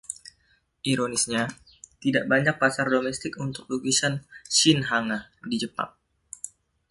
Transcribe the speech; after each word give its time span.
Ironisnya, 0.91 1.43
tidak 2.03 2.23
banyak 2.31 2.55
pasar 2.61 2.85
domestik 2.95 3.33
untuk 3.45 3.63
lukisan 3.71 4.13
"shin-hanga" 4.57 5.19
di 5.49 5.57
Jepang. 5.63 5.91